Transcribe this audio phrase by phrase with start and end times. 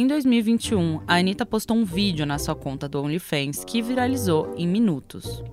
[0.00, 4.66] Em 2021, a Anitta postou um vídeo na sua conta do OnlyFans que viralizou em
[4.66, 5.44] minutos.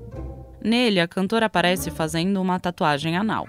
[0.63, 3.45] Nele, a cantora aparece fazendo uma tatuagem anal.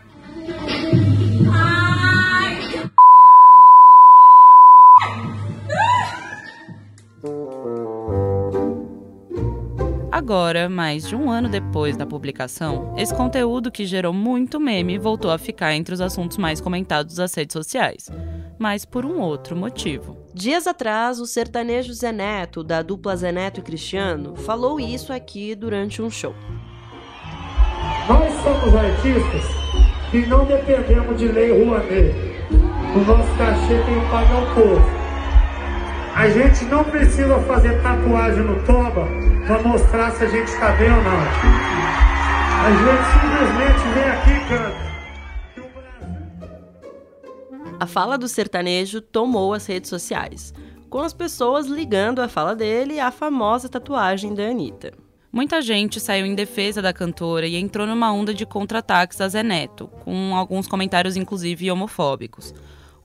[10.11, 15.31] Agora, mais de um ano depois da publicação, esse conteúdo que gerou muito meme voltou
[15.31, 18.11] a ficar entre os assuntos mais comentados das redes sociais,
[18.59, 20.28] mas por um outro motivo.
[20.39, 25.53] Dias atrás, o sertanejo Zé Neto, da dupla Zé Neto e Cristiano, falou isso aqui
[25.57, 26.33] durante um show.
[28.07, 29.43] Nós somos artistas
[30.15, 32.15] e não dependemos de lei Rouanet.
[32.95, 34.91] O nosso cachê tem que pagar o povo.
[36.15, 39.09] A gente não precisa fazer tatuagem no toba
[39.45, 41.19] para mostrar se a gente está bem ou não.
[42.65, 44.88] A gente simplesmente vem aqui e canta.
[47.81, 50.53] A fala do sertanejo tomou as redes sociais,
[50.91, 54.93] com as pessoas ligando a fala dele à famosa tatuagem da Anitta.
[55.31, 59.45] Muita gente saiu em defesa da cantora e entrou numa onda de contra-ataques a Zé
[59.45, 62.53] Neto, com alguns comentários inclusive homofóbicos.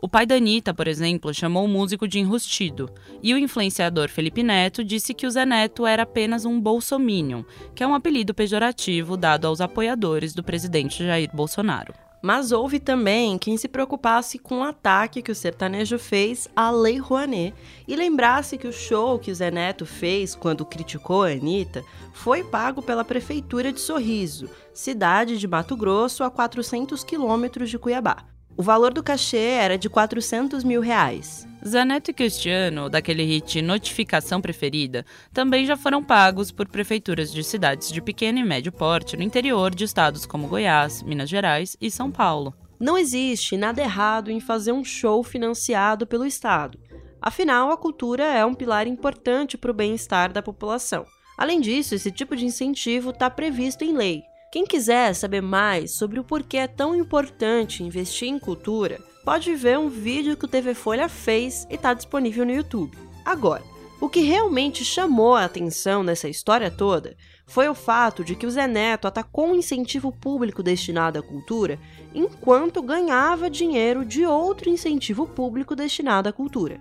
[0.02, 2.90] O pai da Anitta, por exemplo, chamou o músico de enrustido,
[3.22, 7.44] e o influenciador Felipe Neto disse que o Zé Neto era apenas um bolsominion,
[7.76, 11.94] que é um apelido pejorativo dado aos apoiadores do presidente Jair Bolsonaro.
[12.26, 16.98] Mas houve também quem se preocupasse com o ataque que o sertanejo fez à Lei
[16.98, 17.54] Rouanet
[17.86, 22.42] e lembrasse que o show que o Zé Neto fez quando criticou a Anitta foi
[22.42, 28.24] pago pela Prefeitura de Sorriso, cidade de Mato Grosso, a 400 quilômetros de Cuiabá.
[28.56, 31.46] O valor do cachê era de 400 mil reais.
[31.66, 37.90] Zaneto e Cristiano, daquele hit Notificação Preferida, também já foram pagos por prefeituras de cidades
[37.90, 42.12] de pequeno e médio porte no interior de estados como Goiás, Minas Gerais e São
[42.12, 42.54] Paulo.
[42.78, 46.78] Não existe nada errado em fazer um show financiado pelo Estado.
[47.22, 51.06] Afinal, a cultura é um pilar importante para o bem-estar da população.
[51.38, 54.22] Além disso, esse tipo de incentivo está previsto em lei,
[54.54, 59.80] quem quiser saber mais sobre o porquê é tão importante investir em cultura, pode ver
[59.80, 62.96] um vídeo que o TV Folha fez e está disponível no YouTube.
[63.26, 63.64] Agora,
[64.00, 68.52] o que realmente chamou a atenção nessa história toda foi o fato de que o
[68.52, 71.80] Zé Neto atacou um incentivo público destinado à cultura
[72.14, 76.80] enquanto ganhava dinheiro de outro incentivo público destinado à cultura.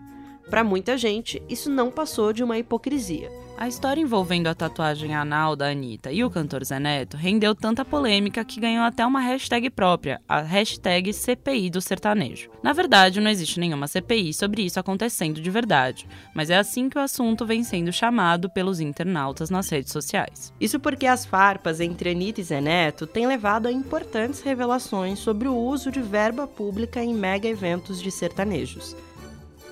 [0.50, 3.31] Para muita gente, isso não passou de uma hipocrisia.
[3.62, 7.84] A história envolvendo a tatuagem anal da Anitta e o cantor Zé Neto rendeu tanta
[7.84, 12.51] polêmica que ganhou até uma hashtag própria, a hashtag CPI do sertanejo.
[12.61, 16.99] Na verdade, não existe nenhuma CPI sobre isso acontecendo de verdade, mas é assim que
[16.99, 20.53] o assunto vem sendo chamado pelos internautas nas redes sociais.
[20.61, 25.47] Isso porque as farpas entre Anitta e Zé Neto têm levado a importantes revelações sobre
[25.47, 28.97] o uso de verba pública em mega eventos de sertanejos.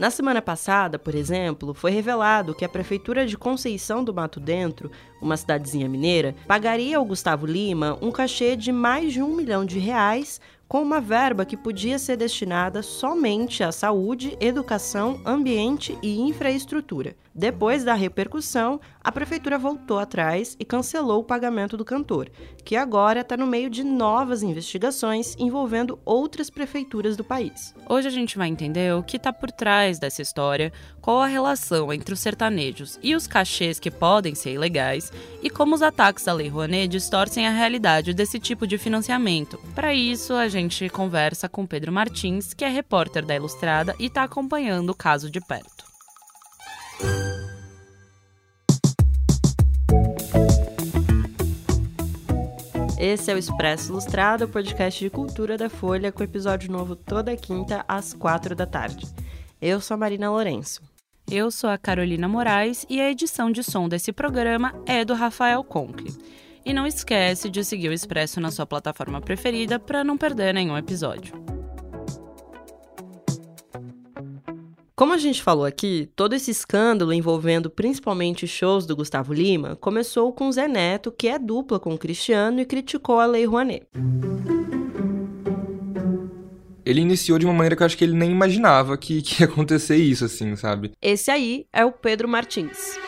[0.01, 4.91] Na semana passada, por exemplo, foi revelado que a Prefeitura de Conceição do Mato Dentro,
[5.21, 9.79] uma cidadezinha mineira, pagaria ao Gustavo Lima um cachê de mais de um milhão de
[9.79, 17.15] reais com uma verba que podia ser destinada somente à saúde, educação, ambiente e infraestrutura.
[17.35, 22.29] Depois da repercussão, a prefeitura voltou atrás e cancelou o pagamento do cantor,
[22.65, 27.73] que agora está no meio de novas investigações envolvendo outras prefeituras do país.
[27.89, 31.93] Hoje a gente vai entender o que está por trás dessa história, qual a relação
[31.93, 36.33] entre os sertanejos e os cachês que podem ser ilegais e como os ataques à
[36.33, 39.59] Lei Rouanet distorcem a realidade desse tipo de financiamento.
[39.75, 44.25] Para isso, a gente conversa com Pedro Martins, que é repórter da Ilustrada e está
[44.25, 45.90] acompanhando o caso de perto.
[53.03, 57.35] Esse é o Expresso Ilustrado, o podcast de cultura da Folha, com episódio novo toda
[57.35, 59.07] quinta às quatro da tarde.
[59.59, 60.83] Eu sou a Marina Lourenço.
[61.27, 65.65] Eu sou a Carolina Moraes e a edição de som desse programa é do Rafael
[65.65, 66.13] Conkle.
[66.63, 70.77] E não esquece de seguir o Expresso na sua plataforma preferida para não perder nenhum
[70.77, 71.33] episódio.
[75.01, 80.31] Como a gente falou aqui, todo esse escândalo envolvendo principalmente shows do Gustavo Lima começou
[80.31, 83.87] com Zé Neto, que é dupla com o Cristiano e criticou a Lei Rouanet.
[86.85, 89.49] Ele iniciou de uma maneira que eu acho que ele nem imaginava que, que ia
[89.49, 90.93] acontecer isso, assim, sabe?
[91.01, 92.99] Esse aí é o Pedro Martins.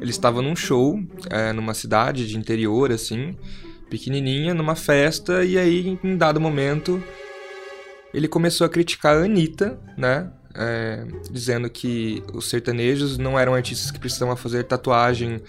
[0.00, 0.98] Ele estava num show,
[1.30, 3.36] é, numa cidade de interior, assim,
[3.88, 7.00] pequenininha, numa festa, e aí, em dado momento,
[8.12, 10.30] ele começou a criticar a Anitta, né?
[10.54, 15.40] É, dizendo que os sertanejos não eram artistas que precisavam fazer tatuagem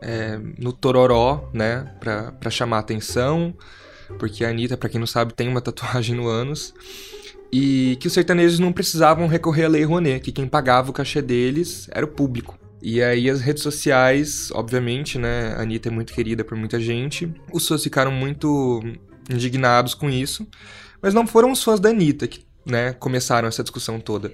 [0.00, 1.94] é, no tororó, né?
[2.00, 3.54] Pra, pra chamar atenção,
[4.18, 6.74] porque a Anitta, pra quem não sabe, tem uma tatuagem no ânus.
[7.52, 11.22] e que os sertanejos não precisavam recorrer à Lei Rouanet, que quem pagava o cachê
[11.22, 12.58] deles era o público.
[12.80, 17.32] E aí as redes sociais, obviamente, né, a Anitta é muito querida por muita gente,
[17.52, 18.80] os fãs ficaram muito
[19.28, 20.46] indignados com isso,
[21.02, 24.32] mas não foram os fãs da Anitta que né, começaram essa discussão toda.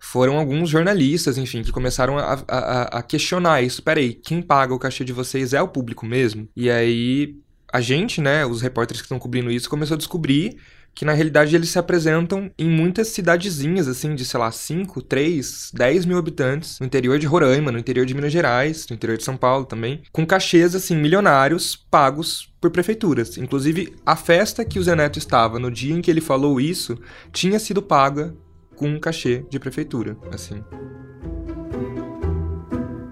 [0.00, 3.82] Foram alguns jornalistas, enfim, que começaram a, a, a questionar isso.
[3.82, 6.48] Peraí, quem paga o cachê de vocês é o público mesmo?
[6.54, 7.36] E aí
[7.72, 10.56] a gente, né, os repórteres que estão cobrindo isso, começou a descobrir
[10.94, 15.70] que na realidade eles se apresentam em muitas cidadezinhas, assim, de, sei lá, 5, 3,
[15.72, 19.22] 10 mil habitantes, no interior de Roraima, no interior de Minas Gerais, no interior de
[19.22, 23.36] São Paulo também, com cachês, assim, milionários pagos por prefeituras.
[23.38, 26.98] Inclusive, a festa que o Zé Neto estava no dia em que ele falou isso
[27.32, 28.34] tinha sido paga
[28.76, 30.62] com um cachê de prefeitura, assim.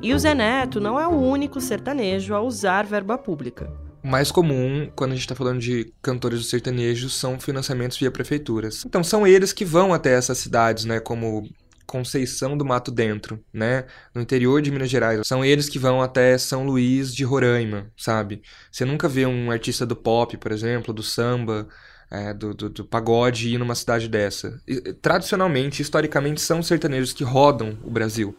[0.02, 4.88] E o Zé Neto não é o único sertanejo a usar verba pública mais comum
[4.94, 8.84] quando a gente está falando de cantores do sertanejo são financiamentos via prefeituras.
[8.87, 11.49] Então são eles que vão até essas cidades, né, como
[11.86, 13.84] Conceição do Mato Dentro, né,
[14.14, 15.20] no interior de Minas Gerais.
[15.26, 18.42] São eles que vão até São Luís de Roraima, sabe?
[18.70, 21.68] Você nunca vê um artista do pop, por exemplo, do samba,
[22.10, 24.60] é, do, do, do, pagode ir numa cidade dessa.
[24.66, 28.36] E, tradicionalmente, historicamente, são sertanejos que rodam o Brasil.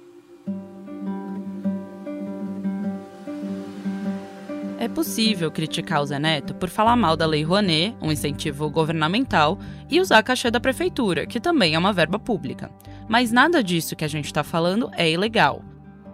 [4.80, 9.58] É possível criticar o Zé Neto por falar mal da Lei Rouanet, um incentivo governamental,
[9.90, 12.70] e usar caixa da prefeitura, que também é uma verba pública.
[13.10, 15.64] Mas nada disso que a gente está falando é ilegal.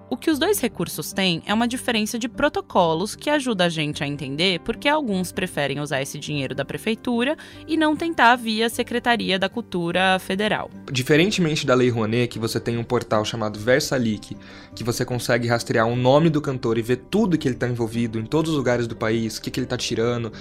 [0.09, 4.03] O que os dois recursos têm é uma diferença de protocolos que ajuda a gente
[4.03, 8.69] a entender por que alguns preferem usar esse dinheiro da prefeitura e não tentar via
[8.69, 10.69] Secretaria da Cultura Federal.
[10.91, 14.37] Diferentemente da Lei Rouanet, que você tem um portal chamado Versalic,
[14.75, 18.19] que você consegue rastrear o nome do cantor e ver tudo que ele está envolvido
[18.19, 20.31] em todos os lugares do país, o que, que ele está tirando,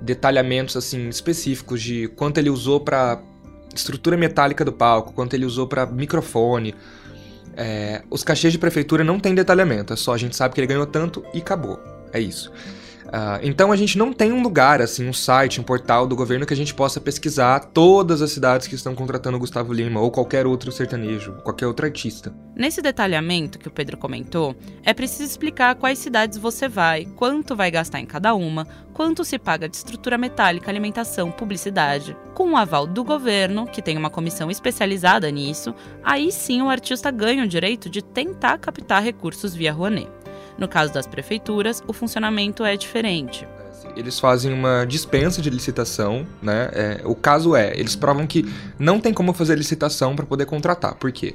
[0.00, 3.20] detalhamentos assim específicos de quanto ele usou para
[3.74, 6.74] estrutura metálica do palco, quanto ele usou para microfone,
[7.56, 10.66] é, os cachês de prefeitura não tem detalhamento, é só a gente sabe que ele
[10.66, 11.80] ganhou tanto e acabou.
[12.12, 12.52] É isso.
[13.06, 16.44] Uh, então a gente não tem um lugar, assim, um site, um portal do governo
[16.44, 20.46] que a gente possa pesquisar todas as cidades que estão contratando Gustavo Lima ou qualquer
[20.46, 22.34] outro sertanejo, qualquer outro artista.
[22.54, 27.70] Nesse detalhamento que o Pedro comentou, é preciso explicar quais cidades você vai, quanto vai
[27.70, 32.16] gastar em cada uma, quanto se paga de estrutura metálica, alimentação, publicidade.
[32.34, 37.10] Com o aval do governo, que tem uma comissão especializada nisso, aí sim o artista
[37.10, 40.15] ganha o direito de tentar captar recursos via Rouanet.
[40.58, 43.46] No caso das prefeituras, o funcionamento é diferente.
[43.94, 46.68] Eles fazem uma dispensa de licitação, né?
[46.72, 48.44] É, o caso é, eles provam que
[48.78, 50.94] não tem como fazer licitação para poder contratar.
[50.96, 51.34] Por quê?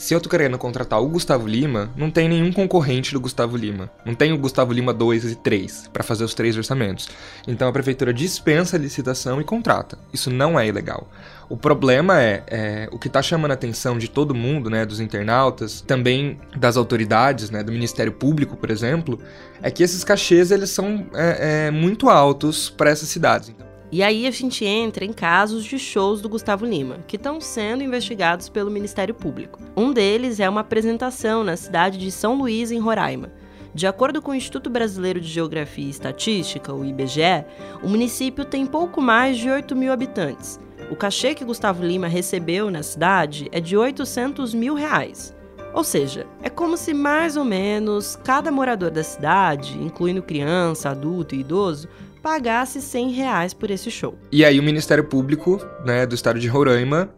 [0.00, 3.90] Se eu tô querendo contratar o Gustavo Lima, não tem nenhum concorrente do Gustavo Lima.
[4.02, 7.10] Não tem o Gustavo Lima 2 e 3 para fazer os três orçamentos.
[7.46, 9.98] Então a prefeitura dispensa a licitação e contrata.
[10.10, 11.06] Isso não é ilegal.
[11.50, 15.00] O problema é, é o que está chamando a atenção de todo mundo, né, dos
[15.00, 19.20] internautas, também das autoridades, né, do Ministério Público, por exemplo,
[19.60, 23.50] é que esses cachês eles são é, é, muito altos para essas cidades.
[23.50, 27.40] Então, e aí a gente entra em casos de shows do Gustavo Lima, que estão
[27.40, 29.58] sendo investigados pelo Ministério Público.
[29.76, 33.32] Um deles é uma apresentação na cidade de São Luís, em Roraima.
[33.74, 37.44] De acordo com o Instituto Brasileiro de Geografia e Estatística, o IBGE,
[37.82, 40.60] o município tem pouco mais de 8 mil habitantes.
[40.90, 45.34] O cachê que Gustavo Lima recebeu na cidade é de 800 mil reais.
[45.72, 51.34] Ou seja, é como se mais ou menos cada morador da cidade, incluindo criança, adulto
[51.34, 51.88] e idoso,
[52.22, 54.18] pagasse 100 reais por esse show.
[54.30, 57.10] E aí o Ministério Público né, do estado de Roraima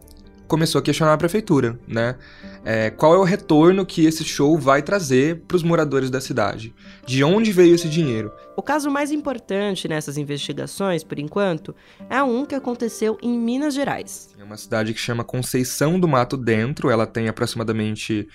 [0.47, 2.15] começou a questionar a prefeitura, né?
[2.65, 6.73] É, qual é o retorno que esse show vai trazer para os moradores da cidade?
[7.05, 8.31] De onde veio esse dinheiro?
[8.55, 11.75] O caso mais importante nessas investigações, por enquanto,
[12.09, 14.29] é um que aconteceu em Minas Gerais.
[14.37, 18.27] É uma cidade que chama Conceição do Mato Dentro, ela tem aproximadamente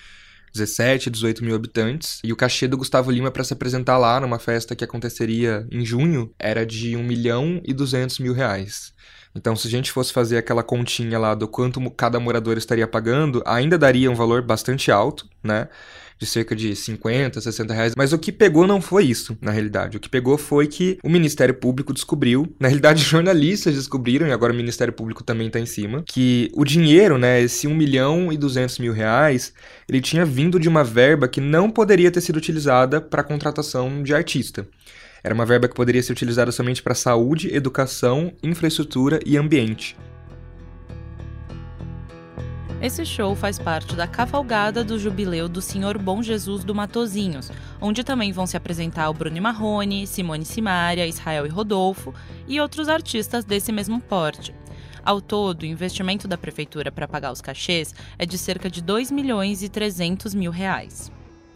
[0.53, 2.19] 17, 18 mil habitantes.
[2.23, 5.85] E o cachê do Gustavo Lima para se apresentar lá numa festa que aconteceria em
[5.85, 8.93] junho era de 1 milhão e 200 mil reais.
[9.39, 13.41] Então, se a gente fosse fazer aquela continha lá do quanto cada morador estaria pagando,
[13.45, 15.69] ainda daria um valor bastante alto, né?
[16.19, 17.93] de cerca de 50, 60 reais.
[17.95, 19.95] Mas o que pegou não foi isso, na realidade.
[19.95, 24.51] O que pegou foi que o Ministério Público descobriu, na realidade, jornalistas descobriram, e agora
[24.51, 28.37] o Ministério Público também está em cima, que o dinheiro, né, esse 1 milhão e
[28.37, 29.53] 200 mil reais,
[29.87, 34.13] ele tinha vindo de uma verba que não poderia ter sido utilizada para contratação de
[34.13, 34.67] artista.
[35.23, 39.97] Era uma verba que poderia ser utilizada somente para saúde, educação, infraestrutura e ambiente.
[42.81, 48.05] Esse show faz parte da cavalgada do jubileu do Senhor Bom Jesus do Matozinhos, onde
[48.05, 52.13] também vão se apresentar o Bruno Marrone, Simone Simaria, Israel e Rodolfo
[52.47, 54.55] e outros artistas desse mesmo porte.
[55.03, 59.11] Ao todo, o investimento da prefeitura para pagar os cachês é de cerca de 2
[59.11, 61.11] milhões e 300 mil reais.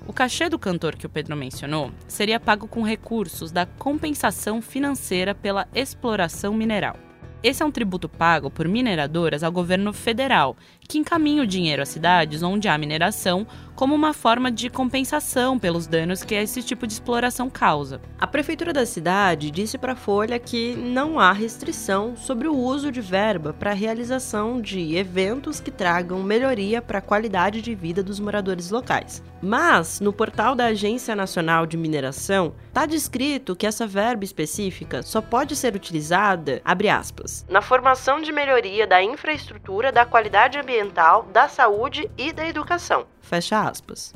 [0.05, 5.33] O cachê do cantor que o Pedro mencionou seria pago com recursos da compensação financeira
[5.33, 6.97] pela exploração mineral.
[7.41, 10.57] Esse é um tributo pago por mineradoras ao governo federal,
[10.93, 15.87] que encaminha o dinheiro às cidades onde há mineração como uma forma de compensação pelos
[15.87, 17.99] danos que esse tipo de exploração causa.
[18.19, 22.91] A prefeitura da cidade disse para a Folha que não há restrição sobre o uso
[22.91, 28.03] de verba para a realização de eventos que tragam melhoria para a qualidade de vida
[28.03, 29.23] dos moradores locais.
[29.41, 35.21] Mas, no portal da Agência Nacional de Mineração, está descrito que essa verba específica só
[35.21, 41.47] pode ser utilizada, abre aspas, na formação de melhoria da infraestrutura, da qualidade ambiental, da
[41.47, 43.05] saúde e da educação.
[43.21, 44.13] Fecha aspas.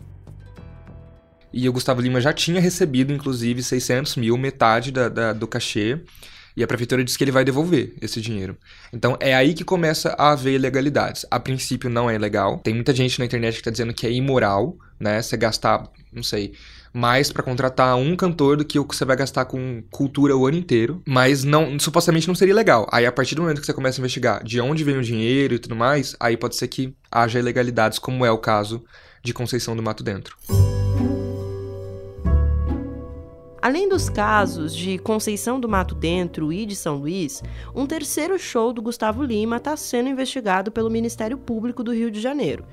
[1.51, 6.01] E o Gustavo Lima já tinha recebido, inclusive, 600 mil, metade da, da, do cachê.
[6.55, 8.57] E a prefeitura disse que ele vai devolver esse dinheiro.
[8.91, 11.25] Então é aí que começa a haver ilegalidades.
[11.29, 12.57] A princípio não é legal.
[12.57, 15.21] Tem muita gente na internet que está dizendo que é imoral, né?
[15.21, 16.53] Você gastar, não sei,
[16.97, 20.47] mais para contratar um cantor do que o que você vai gastar com cultura o
[20.47, 21.01] ano inteiro.
[21.07, 22.87] Mas não, supostamente não seria legal.
[22.91, 25.53] Aí a partir do momento que você começa a investigar de onde vem o dinheiro
[25.53, 28.83] e tudo mais, aí pode ser que haja ilegalidades, como é o caso
[29.23, 30.35] de Conceição do Mato Dentro.
[33.61, 37.43] Além dos casos de Conceição do Mato Dentro e de São Luís,
[37.75, 42.21] um terceiro show do Gustavo Lima está sendo investigado pelo Ministério Público do Rio de
[42.21, 42.63] Janeiro.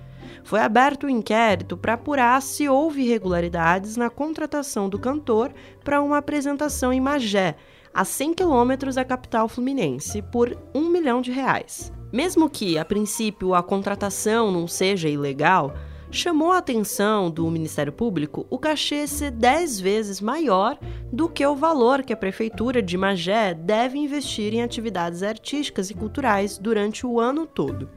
[0.42, 5.52] Foi aberto um inquérito para apurar se houve irregularidades na contratação do cantor
[5.82, 7.56] para uma apresentação em Magé,
[7.92, 11.92] a 100 quilômetros da capital fluminense, por um milhão de reais.
[12.12, 15.74] Mesmo que, a princípio, a contratação não seja ilegal,
[16.14, 20.78] chamou a atenção do Ministério Público o cachê ser 10 vezes maior
[21.12, 25.94] do que o valor que a Prefeitura de Magé deve investir em atividades artísticas e
[25.94, 27.90] culturais durante o ano todo.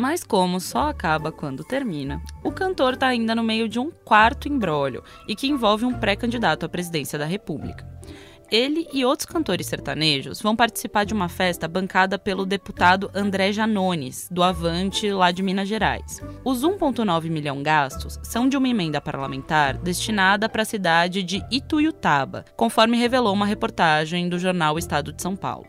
[0.00, 4.48] Mas como só acaba quando termina, o cantor está ainda no meio de um quarto
[4.48, 7.86] embrólio e que envolve um pré-candidato à presidência da República.
[8.50, 14.26] Ele e outros cantores sertanejos vão participar de uma festa bancada pelo deputado André Janones,
[14.30, 16.22] do Avante, lá de Minas Gerais.
[16.42, 22.46] Os 1,9 milhão gastos são de uma emenda parlamentar destinada para a cidade de Ituiutaba,
[22.56, 25.66] conforme revelou uma reportagem do jornal Estado de São Paulo.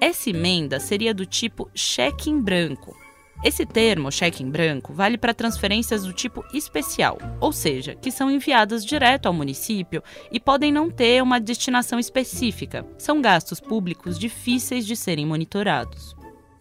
[0.00, 3.03] Essa emenda seria do tipo cheque em branco,
[3.44, 8.30] esse termo, cheque em branco, vale para transferências do tipo especial, ou seja, que são
[8.30, 12.86] enviadas direto ao município e podem não ter uma destinação específica.
[12.96, 16.16] São gastos públicos difíceis de serem monitorados.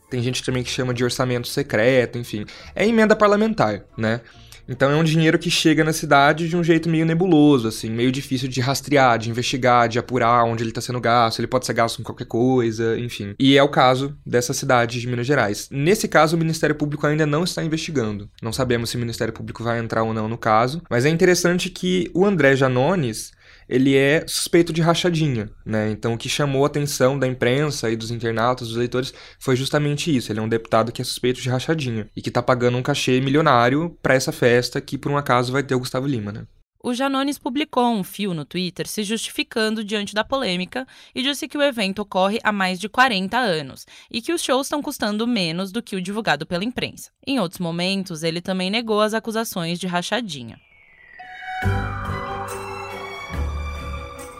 [0.10, 2.46] Tem gente também que chama de orçamento secreto, enfim.
[2.76, 4.20] É emenda parlamentar, né?
[4.68, 8.12] Então é um dinheiro que chega na cidade de um jeito meio nebuloso, assim, meio
[8.12, 11.40] difícil de rastrear, de investigar, de apurar onde ele está sendo gasto.
[11.40, 13.36] Ele pode ser gasto com qualquer coisa, enfim.
[13.38, 15.68] E é o caso dessa cidade de Minas Gerais.
[15.72, 18.30] Nesse caso, o Ministério Público ainda não está investigando.
[18.42, 21.70] Não sabemos se o Ministério Público vai entrar ou não no caso, mas é interessante
[21.70, 23.32] que o André Janones
[23.74, 25.90] ele é suspeito de rachadinha, né?
[25.90, 30.16] Então o que chamou a atenção da imprensa e dos internautas, dos leitores, foi justamente
[30.16, 30.32] isso.
[30.32, 33.20] Ele é um deputado que é suspeito de rachadinha e que tá pagando um cachê
[33.20, 36.46] milionário para essa festa que por um acaso vai ter o Gustavo Lima, né?
[36.84, 41.58] O Janones publicou um fio no Twitter se justificando diante da polêmica e disse que
[41.58, 45.72] o evento ocorre há mais de 40 anos e que os shows estão custando menos
[45.72, 47.10] do que o divulgado pela imprensa.
[47.26, 50.60] Em outros momentos, ele também negou as acusações de rachadinha.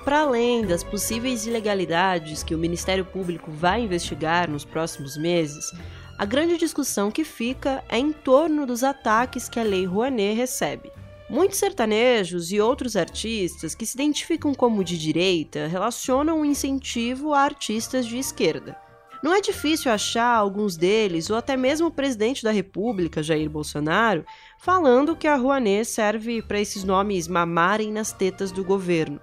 [0.04, 5.72] Para além das possíveis ilegalidades que o Ministério Público vai investigar nos próximos meses,
[6.18, 10.92] a grande discussão que fica é em torno dos ataques que a Lei Rouanet recebe.
[11.30, 17.40] Muitos sertanejos e outros artistas que se identificam como de direita relacionam o incentivo a
[17.40, 18.78] artistas de esquerda.
[19.24, 24.26] Não é difícil achar alguns deles, ou até mesmo o presidente da República, Jair Bolsonaro,
[24.60, 29.22] falando que a Rouanet serve para esses nomes mamarem nas tetas do governo.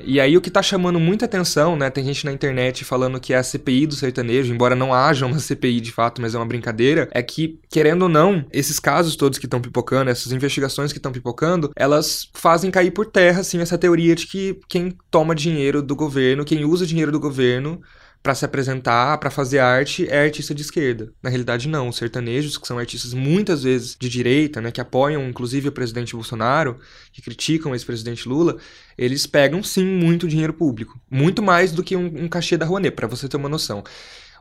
[0.00, 1.90] E aí o que tá chamando muita atenção, né?
[1.90, 5.38] Tem gente na internet falando que é a CPI do sertanejo, embora não haja uma
[5.38, 9.38] CPI de fato, mas é uma brincadeira, é que, querendo ou não, esses casos todos
[9.38, 13.78] que estão pipocando, essas investigações que estão pipocando, elas fazem cair por terra, assim, essa
[13.78, 17.80] teoria de que quem toma dinheiro do governo, quem usa dinheiro do governo
[18.22, 21.12] para se apresentar, para fazer arte, é artista de esquerda.
[21.22, 21.88] Na realidade, não.
[21.88, 26.14] Os sertanejos, que são artistas muitas vezes de direita, né, que apoiam inclusive o presidente
[26.14, 26.78] Bolsonaro,
[27.12, 28.56] que criticam o ex-presidente Lula,
[28.96, 31.00] eles pegam sim muito dinheiro público.
[31.10, 33.82] Muito mais do que um, um cachê da Rouanet, para você ter uma noção.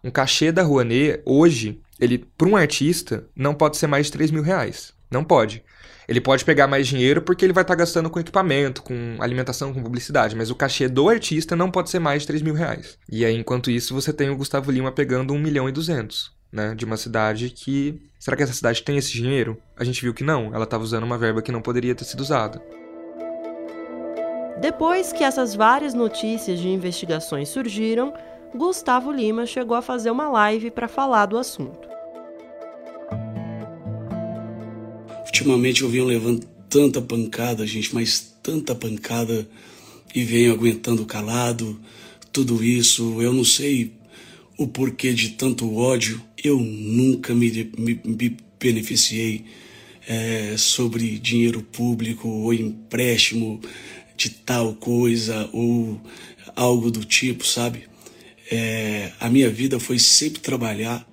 [0.04, 4.32] Um cachê da Rouanet, hoje, ele, para um artista, não pode ser mais de 3
[4.32, 4.94] mil reais.
[5.10, 5.64] Não pode.
[6.08, 9.74] Ele pode pegar mais dinheiro porque ele vai estar tá gastando com equipamento, com alimentação,
[9.74, 12.98] com publicidade, mas o cachê do artista não pode ser mais de 3 mil reais.
[13.12, 16.74] E aí, enquanto isso, você tem o Gustavo Lima pegando 1 milhão e 200, né?
[16.76, 18.02] De uma cidade que.
[18.18, 19.58] Será que essa cidade tem esse dinheiro?
[19.76, 22.22] A gente viu que não, ela estava usando uma verba que não poderia ter sido
[22.22, 22.62] usada.
[24.62, 28.14] Depois que essas várias notícias de investigações surgiram,
[28.56, 31.97] Gustavo Lima chegou a fazer uma live para falar do assunto.
[35.38, 39.48] Ultimamente eu venho levando tanta pancada, gente, mas tanta pancada
[40.16, 41.80] e venho aguentando calado
[42.34, 43.22] tudo isso.
[43.22, 43.94] Eu não sei
[44.58, 46.20] o porquê de tanto ódio.
[46.44, 49.46] Eu nunca me, me, me beneficiei
[50.08, 53.62] é, sobre dinheiro público ou empréstimo
[54.16, 56.02] de tal coisa ou
[56.56, 57.84] algo do tipo, sabe?
[58.50, 61.08] É, a minha vida foi sempre trabalhar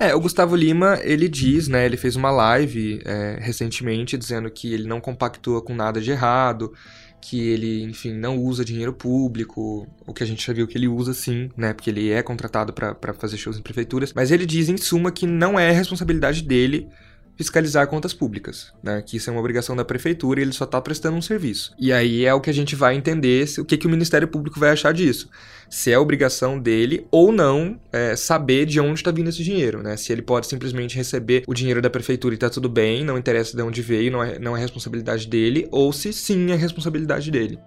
[0.00, 4.72] é, o Gustavo Lima, ele diz, né, ele fez uma live é, recentemente dizendo que
[4.72, 6.72] ele não compactua com nada de errado,
[7.20, 10.88] que ele, enfim, não usa dinheiro público, o que a gente já viu que ele
[10.88, 14.68] usa sim, né, porque ele é contratado para fazer shows em prefeituras, mas ele diz,
[14.68, 16.88] em suma, que não é responsabilidade dele
[17.36, 19.02] fiscalizar contas públicas, né?
[19.02, 21.74] Que isso é uma obrigação da prefeitura e ele só está prestando um serviço.
[21.78, 24.58] E aí é o que a gente vai entender o que, que o Ministério Público
[24.58, 25.28] vai achar disso.
[25.68, 29.96] Se é obrigação dele ou não é, saber de onde está vindo esse dinheiro, né?
[29.96, 33.56] Se ele pode simplesmente receber o dinheiro da prefeitura e está tudo bem, não interessa
[33.56, 37.58] de onde veio, não é, não é responsabilidade dele, ou se sim é responsabilidade dele.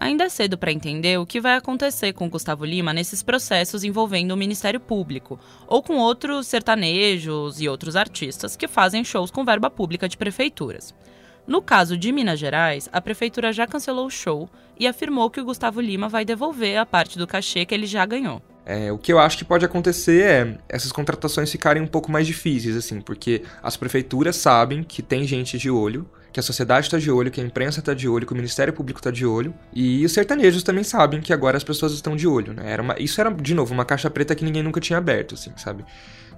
[0.00, 4.32] Ainda é cedo para entender o que vai acontecer com Gustavo Lima nesses processos envolvendo
[4.32, 5.38] o Ministério Público,
[5.68, 10.94] ou com outros sertanejos e outros artistas que fazem shows com verba pública de prefeituras.
[11.46, 15.44] No caso de Minas Gerais, a prefeitura já cancelou o show e afirmou que o
[15.44, 18.40] Gustavo Lima vai devolver a parte do cachê que ele já ganhou.
[18.64, 22.26] É, o que eu acho que pode acontecer é essas contratações ficarem um pouco mais
[22.26, 26.98] difíceis, assim, porque as prefeituras sabem que tem gente de olho, que a sociedade está
[26.98, 29.52] de olho, que a imprensa está de olho, que o Ministério Público está de olho,
[29.72, 32.70] e os sertanejos também sabem que agora as pessoas estão de olho, né?
[32.72, 35.52] Era uma, isso era, de novo, uma caixa preta que ninguém nunca tinha aberto, assim,
[35.56, 35.84] sabe?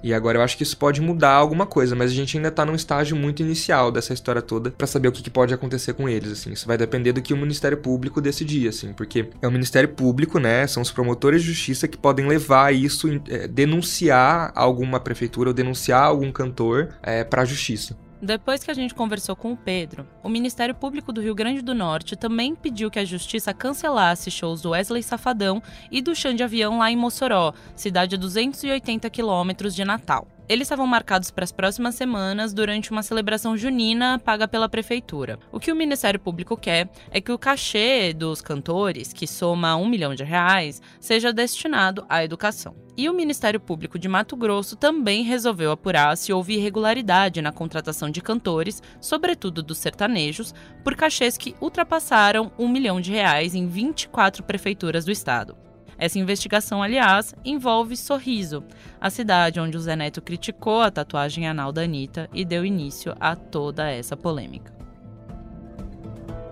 [0.03, 2.65] E agora eu acho que isso pode mudar alguma coisa, mas a gente ainda tá
[2.65, 6.09] num estágio muito inicial dessa história toda para saber o que, que, pode acontecer com
[6.09, 6.51] eles, assim.
[6.51, 10.41] Isso vai depender do que o Ministério Público decidir, assim, porque é o Ministério Público,
[10.41, 15.55] né, são os promotores de justiça que podem levar isso, é, denunciar alguma prefeitura ou
[15.55, 17.97] denunciar algum cantor é, para a justiça.
[18.25, 21.75] Depois que a gente conversou com o Pedro, o Ministério Público do Rio Grande do
[21.75, 26.79] Norte também pediu que a justiça cancelasse shows do Wesley Safadão e do Xande Avião
[26.79, 30.29] lá em Mossoró, cidade a 280 quilômetros de Natal.
[30.49, 35.39] Eles estavam marcados para as próximas semanas durante uma celebração junina paga pela prefeitura.
[35.53, 39.89] O que o Ministério Público quer é que o cachê dos cantores, que soma um
[39.89, 42.75] milhão de reais, seja destinado à educação.
[42.97, 48.11] E o Ministério Público de Mato Grosso também resolveu apurar se houve irregularidade na contratação
[48.11, 50.53] de cantores, sobretudo dos sertanejos,
[50.85, 55.57] por cachês que ultrapassaram um milhão de reais em 24 prefeituras do estado.
[56.03, 58.65] Essa investigação, aliás, envolve Sorriso,
[59.01, 63.15] a cidade onde o Zé Neto criticou a tatuagem anal da Anitta e deu início
[63.21, 64.75] a toda essa polêmica.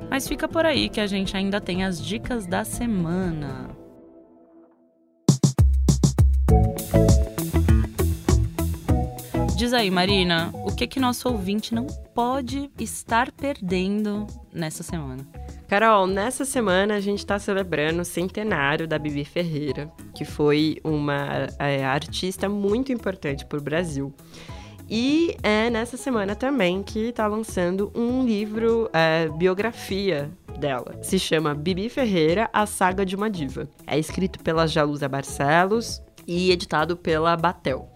[0.09, 3.80] Mas fica por aí que a gente ainda tem as dicas da semana.
[9.61, 15.19] Diz aí, Marina, o que que nosso ouvinte não pode estar perdendo nessa semana?
[15.69, 21.47] Carol, nessa semana a gente está celebrando o centenário da Bibi Ferreira, que foi uma
[21.59, 24.15] é, artista muito importante para o Brasil.
[24.89, 30.99] E é nessa semana também que está lançando um livro é, biografia dela.
[31.03, 33.69] Se chama Bibi Ferreira, A Saga de uma Diva.
[33.87, 37.91] É escrito pela Jalusa Barcelos e editado pela Batel.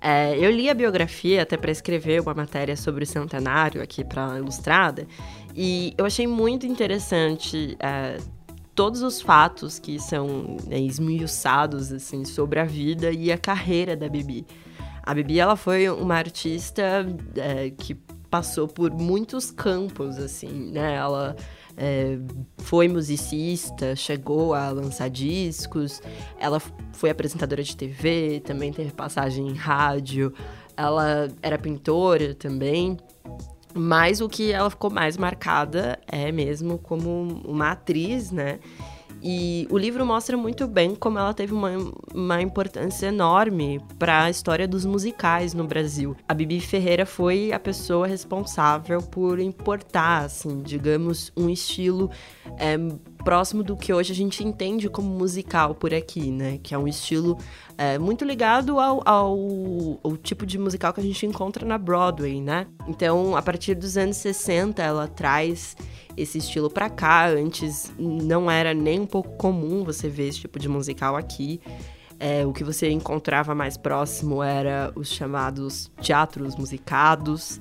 [0.00, 4.38] É, eu li a biografia até para escrever uma matéria sobre o centenário aqui para
[4.38, 5.06] Ilustrada
[5.54, 8.16] e eu achei muito interessante é,
[8.74, 14.08] todos os fatos que são né, esmiuçados assim, sobre a vida e a carreira da
[14.08, 14.46] Bibi.
[15.02, 17.94] A Bibi ela foi uma artista é, que
[18.30, 20.94] passou por muitos campos, assim, né?
[20.94, 21.36] Ela
[21.82, 22.18] é,
[22.58, 26.02] foi musicista, chegou a lançar discos,
[26.38, 26.60] ela
[26.92, 30.30] foi apresentadora de TV, também teve passagem em rádio,
[30.76, 32.98] ela era pintora também.
[33.72, 38.58] Mas o que ela ficou mais marcada é mesmo como uma atriz, né?
[39.22, 41.70] E o livro mostra muito bem como ela teve uma,
[42.14, 46.16] uma importância enorme para a história dos musicais no Brasil.
[46.26, 52.10] A Bibi Ferreira foi a pessoa responsável por importar, assim, digamos, um estilo
[52.58, 52.76] é,
[53.24, 56.58] próximo do que hoje a gente entende como musical por aqui, né?
[56.62, 57.38] Que é um estilo
[57.76, 59.36] é, muito ligado ao, ao,
[60.02, 62.66] ao, tipo de musical que a gente encontra na Broadway, né?
[62.86, 65.76] Então, a partir dos anos 60, ela traz
[66.16, 67.28] esse estilo para cá.
[67.28, 71.60] Antes não era nem um pouco comum você ver esse tipo de musical aqui.
[72.18, 77.60] É, o que você encontrava mais próximo era os chamados teatros musicados,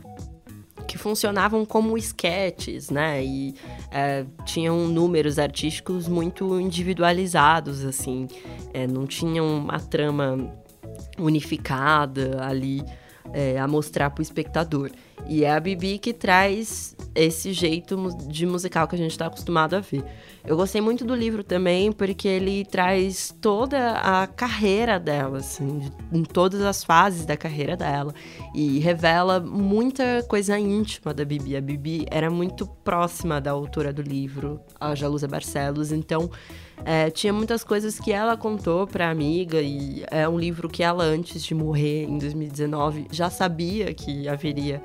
[0.89, 3.23] que funcionavam como esquetes, né?
[3.23, 3.53] E
[3.91, 8.27] é, tinham números artísticos muito individualizados, assim.
[8.73, 10.51] É, não tinham uma trama
[11.19, 12.83] unificada ali
[13.31, 14.89] é, a mostrar para o espectador.
[15.27, 19.75] E é a Bibi que traz esse jeito de musical que a gente está acostumado
[19.75, 20.03] a ver.
[20.45, 26.23] Eu gostei muito do livro também, porque ele traz toda a carreira dela, assim, em
[26.23, 28.13] todas as fases da carreira dela.
[28.55, 31.55] E revela muita coisa íntima da Bibi.
[31.55, 36.31] A Bibi era muito próxima da autora do livro, a Jalusa Barcelos, então
[36.85, 41.03] é, tinha muitas coisas que ela contou pra amiga, e é um livro que ela,
[41.03, 44.81] antes de morrer em 2019, já sabia que haveria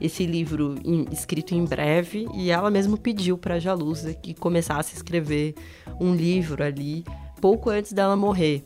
[0.00, 4.96] esse livro em, escrito em breve, e ela mesma pediu pra Jalusa que começasse a
[4.96, 5.54] escrever
[6.00, 7.04] um livro ali,
[7.40, 8.64] pouco antes dela morrer.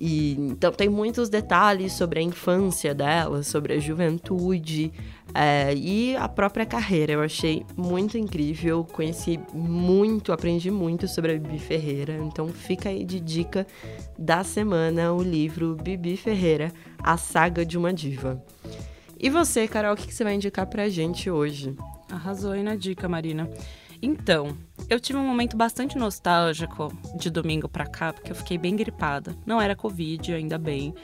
[0.00, 4.92] E, então tem muitos detalhes sobre a infância dela, sobre a juventude
[5.34, 7.12] é, e a própria carreira.
[7.12, 12.18] Eu achei muito incrível, conheci muito, aprendi muito sobre a Bibi Ferreira.
[12.22, 13.66] Então fica aí de dica
[14.18, 18.42] da semana o livro Bibi Ferreira, A Saga de uma Diva.
[19.20, 21.74] E você, Carol, o que você vai indicar pra gente hoje?
[22.10, 23.50] Arrasou aí na dica, Marina.
[24.00, 24.56] Então,
[24.88, 29.36] eu tive um momento bastante nostálgico de domingo pra cá, porque eu fiquei bem gripada.
[29.44, 30.94] Não era Covid, ainda bem.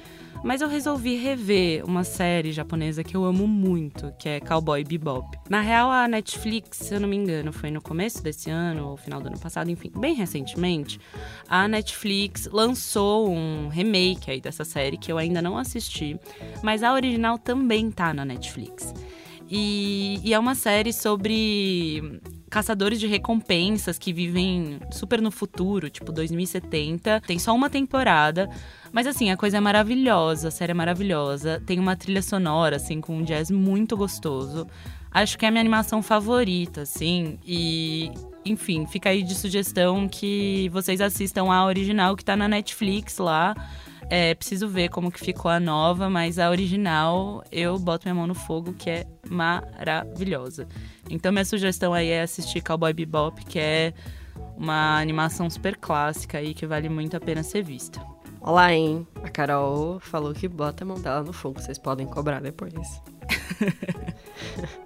[0.45, 5.39] Mas eu resolvi rever uma série japonesa que eu amo muito, que é Cowboy Bebop.
[5.49, 8.97] Na real, a Netflix, se eu não me engano, foi no começo desse ano, ou
[8.99, 11.01] final do ano passado, enfim, bem recentemente,
[11.49, 16.21] a Netflix lançou um remake aí dessa série que eu ainda não assisti,
[16.63, 18.93] mas a original também tá na Netflix.
[19.51, 22.21] E, e, é uma série sobre
[22.55, 27.21] caçadores de recompensas que vivem super no futuro, tipo 2070.
[27.27, 28.49] Tem só uma temporada,
[28.93, 31.61] mas assim, a coisa é maravilhosa, a série é maravilhosa.
[31.67, 34.69] Tem uma trilha sonora, assim, com um jazz muito gostoso.
[35.11, 37.41] Acho que é a minha animação favorita, assim.
[37.45, 38.13] E,
[38.45, 43.53] enfim, fica aí de sugestão que vocês assistam a original que tá na Netflix lá.
[44.11, 48.27] É, preciso ver como que ficou a nova, mas a original eu boto minha mão
[48.27, 50.69] no fogo, que é maravilhosa.
[51.09, 53.95] Então minha sugestão aí é assistir Cowboy Bebop, que é
[54.57, 58.05] uma animação super clássica aí que vale muito a pena ser vista.
[58.41, 59.07] Olá, hein?
[59.23, 62.75] A Carol falou que bota a mão dela no fogo, vocês podem cobrar depois.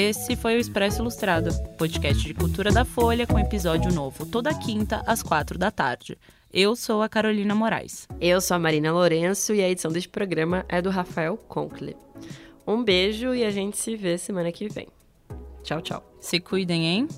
[0.00, 5.02] Esse foi o Expresso Ilustrado, podcast de cultura da Folha com episódio novo toda quinta
[5.04, 6.16] às quatro da tarde.
[6.52, 8.06] Eu sou a Carolina Moraes.
[8.20, 11.96] Eu sou a Marina Lourenço e a edição deste programa é do Rafael Conkle.
[12.64, 14.86] Um beijo e a gente se vê semana que vem.
[15.64, 16.16] Tchau, tchau.
[16.20, 17.08] Se cuidem, hein?